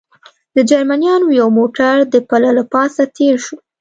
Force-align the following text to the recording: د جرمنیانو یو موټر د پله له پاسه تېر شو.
د 0.55 0.57
جرمنیانو 0.69 1.27
یو 1.39 1.47
موټر 1.57 1.95
د 2.13 2.15
پله 2.29 2.49
له 2.57 2.63
پاسه 2.73 3.03
تېر 3.17 3.35
شو. 3.45 3.55